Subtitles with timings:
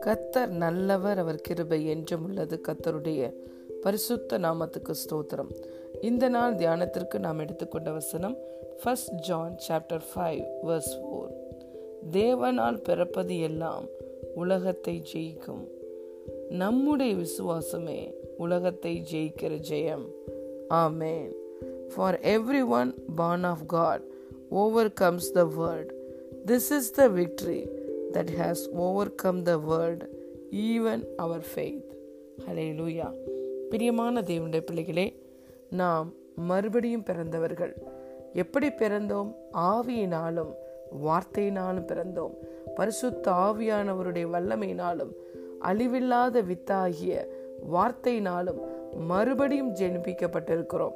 [0.00, 2.60] கத்தர் நல்லவர் அவர் கிருபை என்றும் உள்ளது.
[2.68, 3.34] கத்தருடைய
[3.82, 5.50] பரிசுத்த நாமத்துக்கு ஸ்தோத்திரம்.
[6.00, 8.36] இந்த நாள் தியானத்திற்கு நாம் எடுத்துக்கொண்ட வசனம்
[8.82, 11.32] first John chapter five verse four
[12.10, 13.86] தேவனால் பிறப்பது எல்லாம்
[14.34, 15.64] உலகத்தை ஜெயிக்கும்.
[16.48, 20.06] நம்முடைய விசுவாசமே உலகத்தை ஜெயிக்கிற ஜெயம்.
[20.70, 21.32] ஆமேன்
[21.94, 24.02] for every one born of God
[24.50, 25.92] overcomes the the world
[26.46, 27.68] this is the victory
[28.12, 30.08] that has overcome the world,
[30.50, 31.84] even our faith.
[32.48, 33.12] ஹலேலூயா
[33.70, 35.22] பிரியமான தேவனுடைய பிள்ளைகளே
[35.70, 37.76] நாம் மறுபடியும் பிறந்தவர்கள்.
[38.32, 39.34] எப்படி பிறந்தோம்?
[39.54, 40.52] ஆவியினாலும்
[41.06, 42.34] வார்த்தையினாலும் பிறந்தோம்.
[42.74, 45.12] பரிசுத்த ஆவியானவருடைய வல்லமையினாலும்
[45.62, 47.26] அழிவில்லாத வித்தாகிய
[47.72, 48.58] வார்த்தையினாலும்
[48.98, 50.92] மறுபடியும் ஜெனிப்பிக்கப்பட்டிருக்கிறோம்.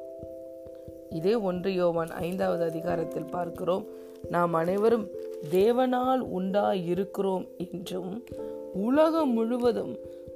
[1.11, 3.85] இதே ஒன்று யோவான் ஐந்தாவது அதிகாரத்தில் பார்க்கிறோம்.
[4.29, 5.05] நாம் அனைவரும்
[5.51, 8.11] தேவனால் உண்டா இருக்கிறோம் என்றும்
[8.73, 9.93] உலகம் முழுவதும்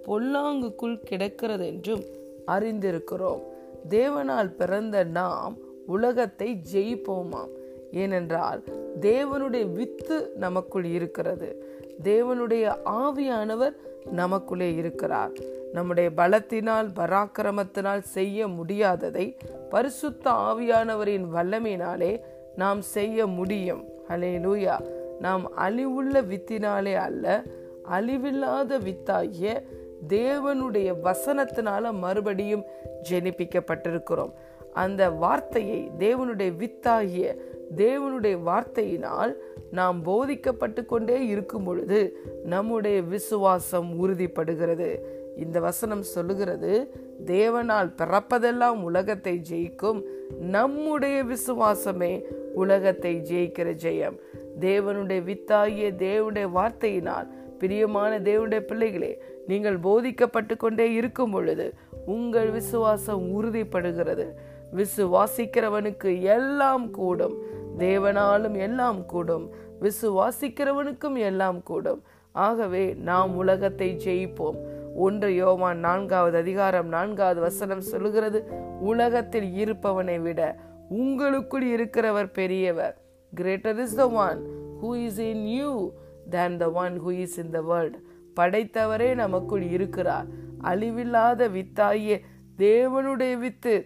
[0.07, 2.03] பொல்லாங்குக்குள் கிடக்கிறது என்றும்
[2.47, 3.43] அறிந்திருக்கிறோம்.
[3.89, 7.53] தேவனால் பிறந்த நாம் உலகத்தை ஜெயிப்போமாம்.
[7.91, 8.61] ஏனென்றால்
[9.01, 11.49] தேவனுடைய வித்து நமக்குள் இருக்கிறது.
[12.03, 12.65] தேவனுடைய
[13.01, 13.75] ஆவியானவர்
[14.11, 15.31] நமக்குள்ளே இருக்கிறார்.
[15.73, 19.37] நம்முடைய பலத்தினால் பராக்கிரமத்தினால் செய்ய முடியாததை
[19.69, 22.21] பரிசுத்த ஆவியானவரின் வல்லமையினாலே
[22.55, 23.83] நாம் செய்ய முடியும்.
[24.09, 24.85] ஹலே லூயா
[25.19, 27.43] நாம் அழிவுள்ள வித்தினாலே அல்ல
[27.91, 29.61] அழிவில்லாத வித்தாகிய
[30.07, 32.63] தேவனுடைய வசனத்தினால மறுபடியும்
[33.09, 34.31] ஜெனிப்பிக்கப்பட்டிருக்கிறோம்.
[34.73, 37.37] அந்த வார்த்தையை தேவனுடைய வித்தாகிய
[37.75, 39.33] தேவனுடைய வார்த்தையினால்
[39.71, 45.23] நாம் போதிக்கப்பட்டு கொண்டே இருக்கும் பொழுது நம்முடைய விசுவாசம் உறுதிப்படுகிறது.
[45.37, 46.91] இந்த வசனம் சொல்லுகிறது
[47.25, 50.01] தேவனால் பிறப்பதெல்லாம் உலகத்தை ஜெயிக்கும்.
[50.39, 52.21] நம்முடைய விசுவாசமே
[52.53, 54.17] உலகத்தை ஜெயிக்கிற ஜெயம்.
[54.59, 57.27] தேவனுடைய வித்தாகிய தேவனுடைய வார்த்தையினால்
[57.59, 61.73] பிரியமான தேவனுடைய பிள்ளைகளே நீங்கள் போதிக்கப்பட்டு கொண்டே இருக்கும் பொழுது
[62.05, 64.35] உங்கள் விசுவாசம் உறுதிப்படுகிறது.
[64.75, 67.63] விசுவாசிக்கிறவனுக்கு எல்லாம் கூடும்.
[67.77, 69.45] தேவனாலும் எல்லாம் கூடும்.
[69.81, 72.01] விசுவாசிக்கிறவனுக்கும் எல்லாம் கூடும்.
[72.31, 74.57] ஆகவே நாம் உலகத்தை ஜெயிப்போம்.
[74.95, 78.39] ஒன்று யோவான் நான்காவது அதிகாரம் நான்காவது வசனம் சொல்லுகிறது
[78.79, 80.41] உலகத்தில் இருப்பவனை விட
[80.89, 82.95] உங்களுக்குள் இருக்கிறவர் பெரியவர்.
[83.33, 84.39] Greater is the one
[84.81, 85.91] who is in you
[86.29, 87.97] than the one who is in the world
[88.39, 90.25] படைத்தவரே நமக்குள் இருக்கிறார்.
[90.63, 92.21] அழிவில்லாத வித்தாகிய
[92.57, 93.85] தேவனுடைய வித்து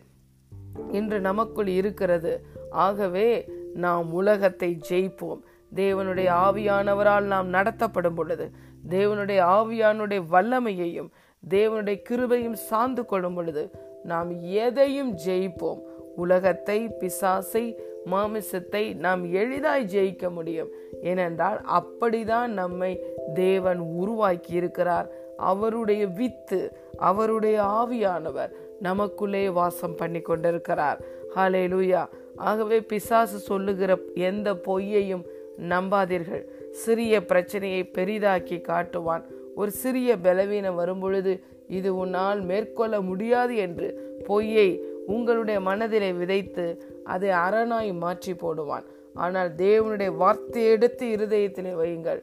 [0.92, 2.46] இன்று நமக்குள் இருக்கிறது.
[2.72, 3.30] ஆகவே
[3.76, 5.40] நாம் உலகத்தை ஜெயிப்போம்.
[5.76, 8.52] தேவனுடைய ஆவியானவரால் நாம் நடத்தப்படும் பொழுது
[8.90, 11.10] தேவனுடைய ஆவியானுடைய வல்லமையையும்
[11.50, 13.72] தேவனுடைய கிருபையும் சார்ந்து கொள்ளும் பொழுது
[14.04, 15.80] நாம் எதையும் ஜெயிப்போம்.
[16.16, 17.76] உலகத்தை பிசாசை
[18.06, 20.68] மாமிசத்தை நாம் எளிதாய் ஜெயிக்க முடியும்.
[21.02, 23.04] ஏனென்றால் அப்படிதான் நம்மை
[23.34, 31.00] தேவன் உருவாக்கி இருக்கிறார் அவருடைய வித்து அவருடைய ஆவியானவர் நமக்குள்ளே வாசம் பண்ணி கொண்டிருக்கிறார்
[31.36, 32.02] ஹாலே லூயா
[32.50, 33.92] ஆகவே பிசாசு சொல்லுகிற
[34.30, 35.24] எந்த பொய்யையும்
[35.72, 36.44] நம்பாதீர்கள்.
[36.84, 39.24] சிறிய பிரச்சனையை பெரிதாக்கி காட்டுவான்.
[39.60, 41.34] ஒரு சிறிய பலவீனம் வரும்பொழுது
[41.78, 43.88] இது உன்னால் மேற்கொள்ள முடியாது என்று
[44.30, 44.70] பொய்யை
[45.16, 46.66] உங்களுடைய மனதிலே விதைத்து
[47.14, 48.86] அதை அரணாய் மாற்றி போடுவான்.
[49.24, 52.20] ஆனால் தேவனுடைய வார்த்தை எடுத்து இருதயத்திலே வையுங்கள்.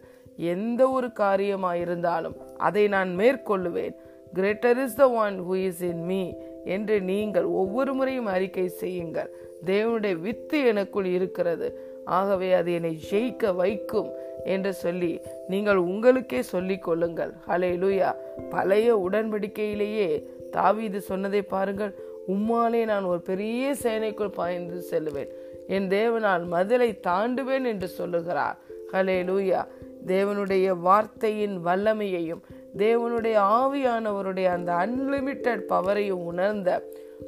[0.55, 2.37] எந்த ஒரு காரியமாக இருந்தாலும்
[2.69, 3.95] அதை நான் மேற்கொள்ளுவேன்.
[4.39, 6.23] Greater is the one who is in me
[6.67, 9.31] என்று நீங்கள் ஒவ்வொரு முறையும் அறிக்கை செய்யுங்கள்.
[9.67, 11.69] தேவனுடைய வித்து எனக்குள் இருக்கிறது.
[12.05, 14.11] ஆகவே அது என்னை ஜெயிக்க வைக்கும்
[14.45, 15.13] என்று சொல்லி
[15.49, 17.33] நீங்கள் உங்களுக்கே சொல்லிக் கொள்ளுங்கள்.
[17.49, 18.11] ஹலே லூயா
[18.51, 20.11] பழைய உடன்படிக்கையிலேயே
[20.51, 21.95] தாவீது சொன்னதை பாருங்கள்.
[22.35, 25.33] உம்மாலே நான் ஒரு பெரிய சேனைக்குள் பாய்ந்து செல்லுவேன்
[25.67, 28.57] என் தேவனால் மதிலை தாண்டுவேன் என்று சொல்லுகிறார்.
[28.93, 29.61] ஹலே லூயா
[30.07, 32.43] தேவனுடைய வார்த்தையின் வல்லமையையும்
[32.77, 36.83] தேவனுடைய ஆவியானவருடைய அந்த அன்லிமிட்டெட் பவரையும் உணர்ந்த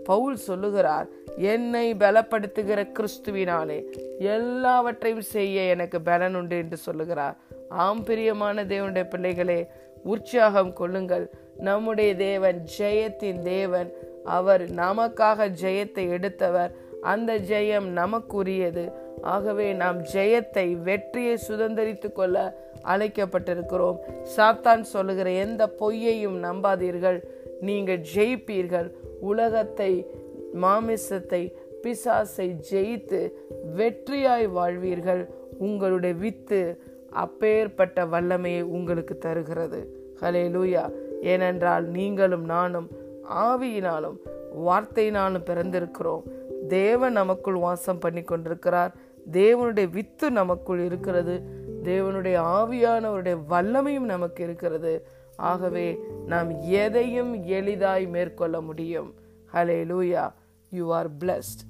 [0.04, 3.84] பவுல் சொல்லுகிறார் என்னை பலப்படுத்துகிற கிறிஸ்துவினாலே
[4.18, 7.36] எல்லாவற்றையும் செய்ய எனக்கு பலன் உண்டு என்று சொல்லுகிறார்.
[7.69, 9.66] ஆம் பிரியமான தேவனுடைய பிள்ளைகளே
[10.04, 11.31] உற்சாகம் கொள்ளுங்கள்.
[11.56, 13.92] நம்முடைய தேவன் ஜெயத்தின் தேவன்.
[14.24, 16.72] அவர் நமக்காக ஜெயத்தை எடுத்தவர்.
[17.00, 18.92] அந்த ஜெயம் நமக்குரியது.
[19.22, 23.98] ஆகவே நாம் ஜெயத்தை வெற்றியை சுதந்திரித்து கொள்ள அழைக்கப்பட்டிருக்கிறோம்.
[24.36, 27.22] சாத்தான் சொல்லுகிற எந்த பொய்யையும் நம்பாதீர்கள்.
[27.60, 28.90] நீங்கள் ஜெயிப்பீர்கள்.
[29.20, 30.06] உலகத்தை
[30.54, 31.52] மாமிசத்தை
[31.82, 33.32] பிசாசை ஜெயித்து
[33.76, 35.26] வெற்றியாய் வாழ்வீர்கள்.
[35.58, 39.80] உங்களுடைய வித்து அப்பேற்பட்ட வல்லமையை உங்களுக்கு தருகிறது.
[40.20, 42.88] ஹலே லூயா ஏனென்றால் நீங்களும் நானும்
[43.30, 44.18] ஆவியினாலும்
[44.66, 46.22] வார்த்தையினாலும் பிறந்திருக்கிறோம்.
[46.69, 48.94] தேவன் நமக்குள் வாசம் பண்ணி கொண்டிருக்கிறார்
[49.32, 51.43] தேவனுடைய வித்து நமக்குள் இருக்கிறது.
[51.82, 55.06] தேவனுடைய ஆவியானவருடைய வல்லமையும் நமக்கு இருக்கிறது.
[55.37, 59.15] ஆகவே நாம் எதையும் எளிதாய் மேற்கொள்ள முடியும்.
[59.53, 60.32] ஹலே லூயா
[60.70, 61.62] யூ ஆர் பிளஸ்ட்